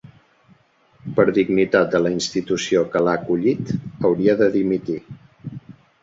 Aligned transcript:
Per 1.17 1.25
dignitat 1.37 1.91
de 1.95 1.99
la 2.05 2.11
institució 2.13 2.81
que 2.95 3.01
l'ha 3.07 3.13
acollit 3.19 3.69
hauria 4.09 4.35
de 4.39 4.47
dimitir. 4.57 4.97